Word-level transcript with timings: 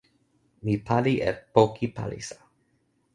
mi 0.63 0.73
pali 0.87 1.13
e 1.29 1.31
poki 1.53 1.87
pasila. 1.95 2.41